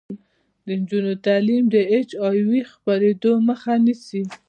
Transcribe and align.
د 0.65 0.67
نجونو 0.79 1.13
تعلیم 1.25 1.63
د 1.73 1.75
اچ 1.95 2.09
آی 2.27 2.39
وي 2.49 2.61
خپریدو 2.71 3.31
مخه 3.47 3.73
نیسي. 3.85 4.23